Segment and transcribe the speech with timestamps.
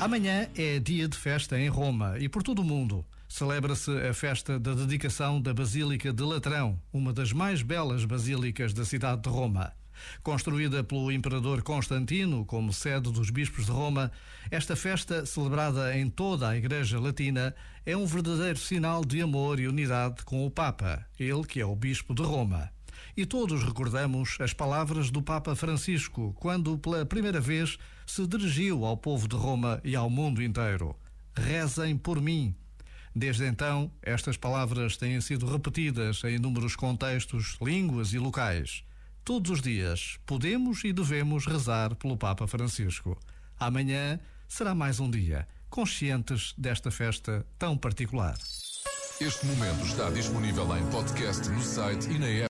[0.00, 3.04] Amanhã é dia de festa em Roma e por todo o mundo.
[3.28, 8.84] Celebra-se a festa da dedicação da Basílica de Latrão, uma das mais belas basílicas da
[8.84, 9.72] cidade de Roma.
[10.22, 14.12] Construída pelo imperador Constantino como sede dos bispos de Roma,
[14.52, 17.52] esta festa, celebrada em toda a Igreja Latina,
[17.84, 21.74] é um verdadeiro sinal de amor e unidade com o Papa, ele que é o
[21.74, 22.70] bispo de Roma.
[23.16, 28.96] E todos recordamos as palavras do Papa Francisco quando, pela primeira vez, se dirigiu ao
[28.96, 30.96] povo de Roma e ao mundo inteiro:
[31.34, 32.54] Rezem por mim.
[33.14, 38.84] Desde então, estas palavras têm sido repetidas em inúmeros contextos, línguas e locais.
[39.24, 43.18] Todos os dias podemos e devemos rezar pelo Papa Francisco.
[43.58, 48.38] Amanhã será mais um dia, conscientes desta festa tão particular.
[49.20, 52.46] Este momento está disponível em podcast no site e na app.